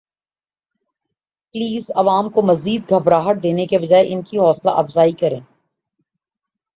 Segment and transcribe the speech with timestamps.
[1.55, 5.39] piles عوام کو زیادہ گھبراہٹ دینے کے بجاے ان کی حوصلہ افزائی کریں